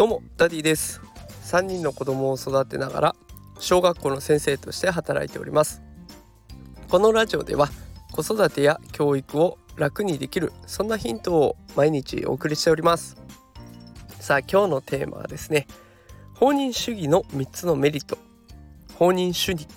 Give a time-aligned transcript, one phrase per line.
[0.00, 1.02] どうもダディです。
[1.44, 3.16] 3人の子供を育てながら
[3.58, 5.82] 小学校の先生として働いております。
[6.88, 7.68] このラジオでは
[8.10, 13.18] 子育てや教育を楽にできるそんなヒントを毎日お送りしております。
[14.20, 15.66] さあ今日のテーマはですね
[16.32, 18.16] 放任主義の3つのメリット。
[18.94, 19.68] 放任主義。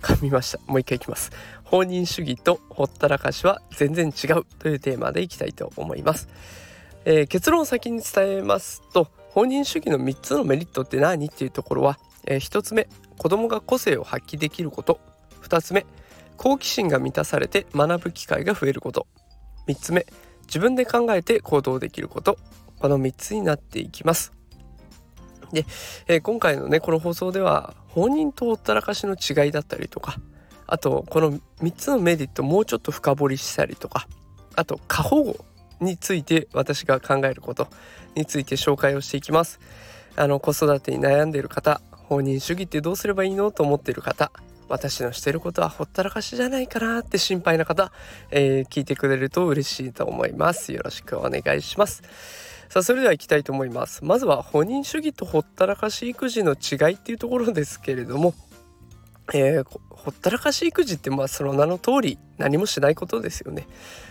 [0.00, 0.58] 噛みました。
[0.66, 1.30] もう一回いきます。
[1.62, 6.28] 放任主義とほったらかしは全然違うというテーマでいきたいと思います。
[7.04, 11.26] えー、結論を先に伝えますと本人主義の3つのメリットって何？
[11.26, 15.00] っていうところは、えー、1つ目子供が個性を発揮できること。
[15.42, 15.86] 2つ目
[16.36, 19.06] 好奇心が満たされて学ぶ機会が増えること。
[19.68, 20.06] 3つ目
[20.46, 22.38] 自分で考えて行動できること。
[22.78, 24.32] この3つになっていきます。
[25.52, 25.64] で、
[26.08, 30.16] えー、今回のねこの放送では本人とほったらかしの違いだったりとか
[30.66, 34.08] あとこの3つのメリットもうちょっと深掘りしたりとか
[34.56, 35.44] あと過保護
[35.82, 37.68] について私が考えること
[38.14, 39.60] について紹介をしていきます。
[40.16, 44.30] あの子育てに悩んでいる方放任主義ってどうすればいいのと思っている方
[44.68, 47.92] 私のしてることはほったらかしじゃないかなって心配な方、
[48.30, 50.72] えー、聞いてくれると嬉しいと思います。
[50.72, 52.02] よろしくお願いします。
[52.70, 54.02] さあそれでは行きたいと思います。
[54.02, 58.34] まずは放任主義とほったらかし育児の違いっていうところですけれども
[59.32, 63.66] えー、ほったらかし育児ってまあその名の通り何もしないことですよね。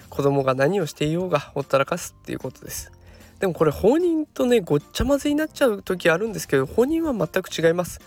[0.10, 2.92] 子供が何をしていようがほったらかすっていうことです。
[3.40, 8.00] でもこれ放任とねごっちゃ混ぜになっちゃう時あるんですけど放任は全く違います。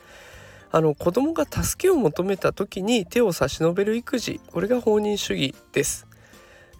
[0.70, 6.08] あの子供が助けを求めた時に手を差し伸べる育児これが放任主義です、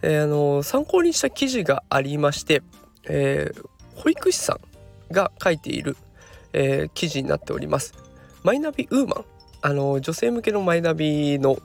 [0.03, 2.65] えー、あの参考にした記事がありまして、
[3.05, 5.97] えー、保育士さんが書いている、
[6.53, 7.95] え、記事になっております。
[8.43, 9.34] マイナビウーマン。
[9.67, 11.57] あの女性向けのマイナビの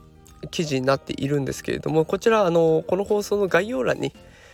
[0.51, 4.13] 記事になっているんですけれどもこちらあのこの放送の概要欄に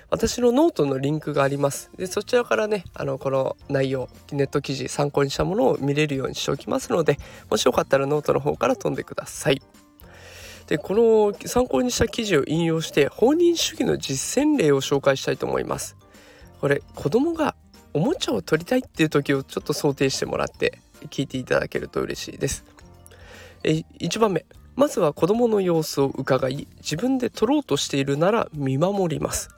[0.09, 1.91] 私のノートのリンクがあります。
[1.95, 7.19] でそちらからねあのこの内容ネット記事参考にしたものを見れるようにしておきますので
[7.51, 9.61] もしよかったらノートの方から飛んでください。
[10.65, 15.95] でこの参考にした記事を引用して放任主義の実践例を紹介したいと思います。
[16.61, 17.55] これ子供が
[17.93, 20.79] おもちゃを取りたいっていう時をちょっと想定してもらって
[21.11, 22.74] 聞いていただけると嬉しいです。
[23.65, 24.45] え1番目
[24.75, 29.49] まずは子供の様子を伺い自分で取ろうとしているなら見守ります。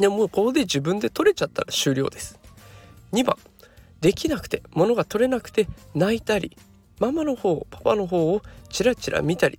[0.00, 2.38] でもうここで自分で取れちゃったら終了です。
[3.12, 3.36] 2番。
[4.00, 6.56] できなくて物が取れなくて泣いたり
[7.00, 9.58] ママの方パパの方をチラチラ見たり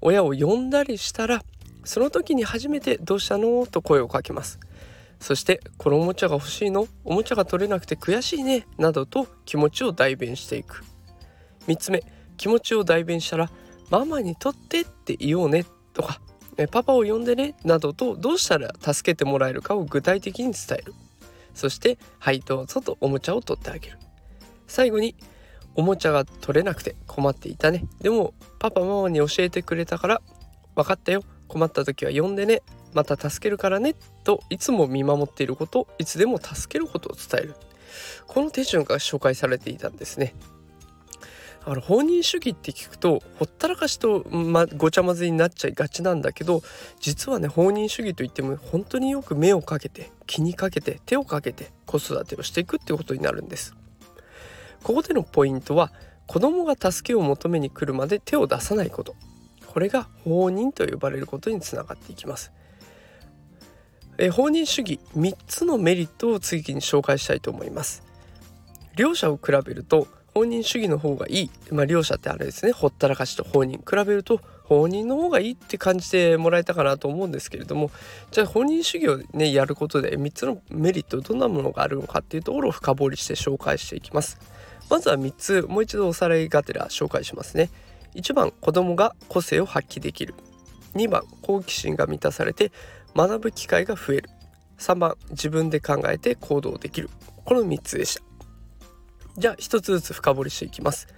[0.00, 1.42] 親を呼んだりしたら
[1.84, 4.60] その時に初めて「どうしたの?」と声をかけます。
[5.18, 6.86] そして「このおもちゃが欲しいの？
[7.04, 10.84] おもちゃが取れなくて悔しいね」などと気持ちを代弁していく。
[11.66, 12.04] 3つ目。
[12.42, 13.52] 気持ちを代弁したら
[13.88, 16.20] 「ママにとって」って言おうねとか
[16.72, 20.92] 「パパを呼んでね」などとどうしたら助けてもらえるかを具体的に伝える。
[21.54, 23.98] そして「はいどうぞ」とおもちゃを取ってあげる。
[24.66, 25.14] 最後に
[25.76, 27.84] 「おもちゃが取れなくて困っていたね。
[28.00, 30.22] でもパパママに教えてくれたから
[30.74, 31.22] 分かったよ。
[31.46, 32.62] 困った時は呼んでね。
[32.92, 33.94] また助けるからね。
[34.24, 37.54] といつも見守っていることいつでも助けることを伝える。
[38.26, 40.34] この手順が紹介されていたんですね。
[41.64, 46.62] あの放任主義って聞くとほったらかしと、ま、ごちゃ混ぜになっちゃいがちなんだけど
[46.98, 53.76] 実はね放任主義といっても本当によく目をかけて気にかけて手をかけて子育てをしていくっていうことになるんです。
[54.82, 55.92] ここでのポイントは
[56.26, 59.14] 子供が助けを求めに来るまで手を出さないこと。
[59.66, 62.52] これが放任と呼ばれることにつながっていきます。
[64.18, 68.02] え放任主義3つのメリットを次に紹介したいと思います。
[68.96, 72.72] 両者を比べると放任主義の方がいい、まあ、両者ってあれですね。
[72.72, 77.90] ほったらかしと放任比べると放任の方がいいって感じてもらえたかなと思うんですけれども。
[78.30, 84.38] じゃあ放任主義をねやることで3つのメリットどんなものがあるのかっていうところを深掘りして紹介していきます。
[84.88, 87.68] まずは3つもう一度おさらいがてら紹介しますね。
[88.14, 90.34] 1番子供が個性を発揮できる。
[90.94, 92.72] 2番好奇心が満たされて
[93.14, 94.30] 学ぶ機会が増える。
[94.78, 97.10] 3番自分で考えて行動できる。
[97.44, 98.31] この3つでした。
[99.38, 101.08] じゃあ一つずつ深掘りしていきます。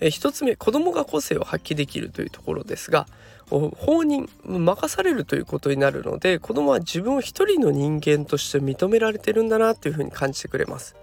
[0.00, 3.08] え一つ目子供が個性を発揮できるというところですが
[3.50, 10.96] 放任任されるということになるので子供は自分を一人の人間として認められてるんだなというふうに感じてくれます。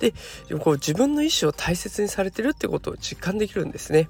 [0.00, 0.12] で
[0.58, 4.08] こう自分の意思を大切にされてるってことを実感できるんですね。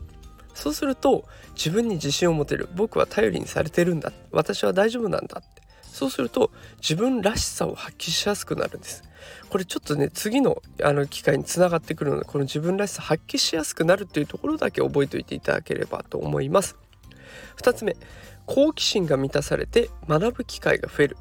[0.55, 1.25] そうすると
[1.55, 5.64] 自分に自信を持てる僕は頼りにされてるんだ私は大丈夫なんだって
[5.94, 9.05] そうすると自分らしさを発揮しやすくなるんです。
[9.49, 16.76] これちょっとね次のあの機会につながってくるのでこの自分らしさ発揮しやすくなるっていうところだけ覚えておいていただければと思います。
[17.58, 17.96] 2つ目
[18.44, 21.17] 好奇心が満たされて学ぶ機会が増える。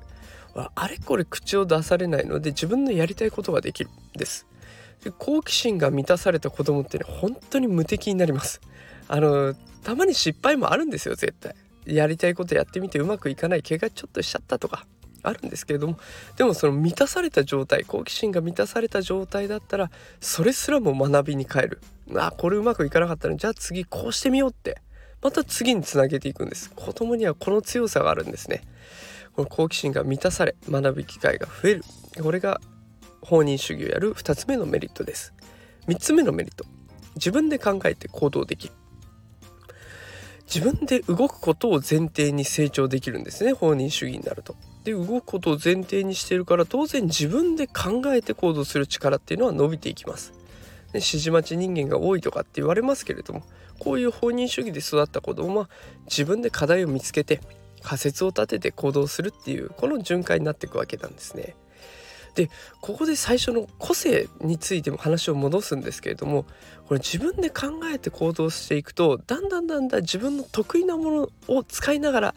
[0.56, 4.48] あれこれ口を出されないので自分のやりたいことができるんです。
[5.04, 8.60] で好奇心が満たされた子供ってね本当に無敵になります。
[9.08, 9.54] あの
[9.84, 11.54] たまに失敗もあるんですよ絶対。
[11.86, 14.86] やりたいことやってみてうまくいかない怪我ちょっとしちゃったとか
[15.24, 15.98] あるんですけれども
[16.36, 19.90] でもその満たされた状態好奇心が満たされた状態だったら
[20.20, 21.82] それすらも学びに変える。
[22.16, 24.82] あこれうまくいかなかったのじゃあ次こうしてみようって。
[25.22, 26.70] また次につなげていくんです。
[26.76, 28.62] 子供にはこの強さがあるんですね。
[29.32, 31.84] この好奇心が満たされ学ぶ機会が増える。
[32.22, 32.60] これが
[33.22, 35.34] 放任主義をやる2つ目のメリットです。
[35.88, 36.66] 3つ目のメリット。
[37.16, 38.74] 自分で考えて行動できる。
[40.46, 44.56] 自分で動くことを前提に成長できるんですね放任主義になると。
[44.84, 50.34] で動くことを前提にしているから当然自分で考えて行動する力っていうのは伸びていきます。
[50.92, 53.44] で指示待ち人間が多いとかって言われますけれども
[53.80, 55.70] こういう放任主義で育った子供は
[56.06, 57.42] 自分で課題を見つけて
[57.82, 61.56] 仮説を立てて行動するっていうこの循環になっていくわけなんですね。
[62.36, 62.50] で
[62.82, 66.46] ここで最初の個性についても話を戻すんですけれども
[66.88, 72.36] これ自分で考えて行動していくとだんだんだんだん自分の得意なものを使いながら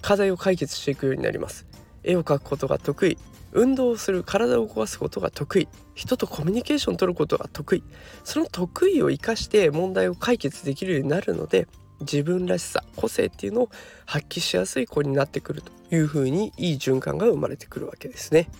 [0.00, 1.66] 課題を解決していくようになります。
[2.02, 3.18] 絵を描くことが得意
[3.52, 7.84] 運動をする体を動かすことが得意人とコミュニケーションを取ることが得意
[8.24, 11.66] その得意を生かして問題を解決できるようになるので
[12.00, 13.70] 自分らしさ個性っていうのを
[14.04, 18.50] 発揮しやすい子になってくるというふうにいい循環が生まれてくるわけですね。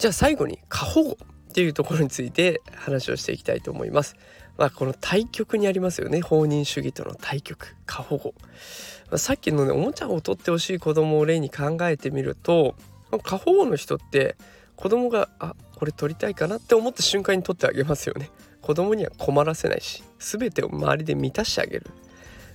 [0.00, 1.18] じゃあ最後に過保護
[1.50, 4.16] っていうところについて話をしていきたいと思います。
[4.56, 6.22] まあ、この対極にありますよね。
[6.22, 7.76] 放任主義との対極。
[7.84, 8.32] 過保護、
[9.10, 12.76] まあ、さっきのねおもちゃを取ってほしい子供を例に考えてみると
[13.24, 14.36] 過保護の人って
[14.74, 18.30] 子供があこれ取りたいかなって思った瞬間に取ってあげますよね。
[18.62, 21.86] 子供には困らせないし全てを周りで満たしてあげる。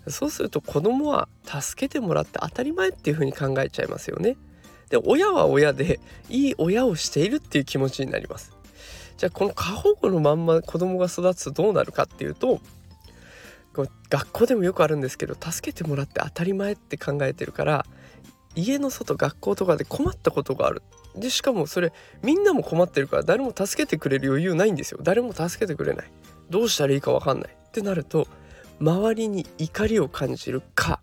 [0.07, 4.35] そうすると子供は助けてもらって当たり前っていう風に考えちゃいますよね。
[4.89, 5.99] で親は親で
[6.29, 8.51] いい親をしているっていう気持ちになります。
[9.17, 12.59] じゃあこの過保護のまんま子供が育つとどうなるかっていうと
[14.09, 17.85] 学校でもよくあるんですけど助けてもらって当たり前って考えてるから
[18.55, 20.81] 家の外学校とかで困ったことがある。
[21.15, 21.93] でしかもそれ
[22.23, 24.99] みんなも困ってるから誰も助けてくれる余裕ないんですよ。
[25.01, 26.11] 誰も助けてくれない。
[26.49, 27.49] どうしたらいいか分かんない。
[27.49, 28.27] ってなると
[28.79, 30.99] 周りに怒りを感じるか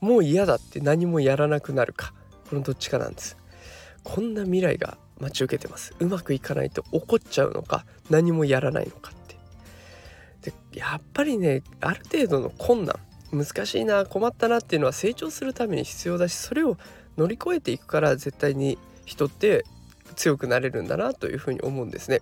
[0.00, 2.14] もう嫌だって何もやらなくなるか
[2.48, 3.36] このどっちかなんです
[4.04, 9.14] こんな未来が待ち受けてますうまくいかないと怒っちゃうのか何もやらないのかっ
[10.42, 12.96] てでやっぱりねある程度の困難
[13.32, 16.76] 難しいな困ったなっていうのは成長するために必要だしそれを
[17.16, 19.64] 乗り越えていくから絶対に人って
[20.14, 22.20] 強くなれるんだなというふうに思うんですね。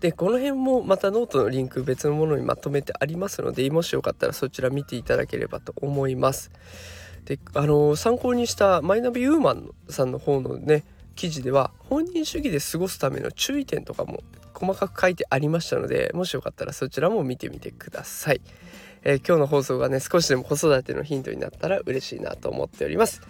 [0.00, 6.50] でこの辺もまたノートのリンク別のものにまとめてありますのでもしよかったらそちら見ていただければと思います。
[7.24, 10.84] であの参考にしたマイナビウーマンさんの方のね
[11.14, 14.22] 記事では放任主義で過ごすための注意点とかも
[14.52, 18.40] 細かく書いてありましたのでもしよかったらそちらも見てみてください。
[19.06, 23.20] えー、今日の放送がね少しでも子育てのヒントになったら嬉しいなと思っております。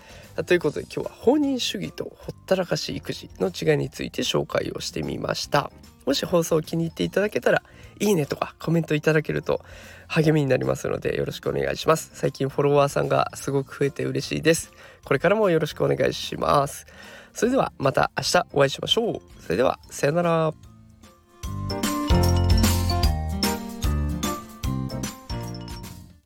[0.46, 5.70] ということで今日は放任主義とほったらかし育児の違いについて紹介をしてみました。
[6.06, 7.62] もし放送を気に入っていただけたら
[7.98, 9.62] いいねとかコメントいただけると
[10.08, 12.10] 励みになりますのでよろしくお願いします。
[12.14, 14.72] 最近フォロワーさんがすごく増えて嬉しいです。
[15.04, 16.86] これからもよろしくお願いします。
[17.32, 19.42] それではまた明日お会いしましょう。
[19.42, 20.73] それではさよなら。